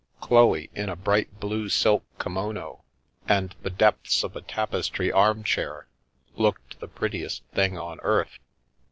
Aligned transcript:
Chloe, 0.19 0.71
in 0.73 0.89
a 0.89 0.95
bright 0.95 1.39
blue 1.39 1.69
silk 1.69 2.03
kimono 2.17 2.83
and 3.27 3.55
the 3.61 3.69
depths 3.69 4.23
of 4.23 4.35
a 4.35 4.41
tapestry 4.41 5.11
armchair, 5.11 5.87
looked 6.35 6.79
the 6.79 6.87
prettiest 6.87 7.43
thing 7.53 7.77
on 7.77 7.99
earth. 8.01 8.39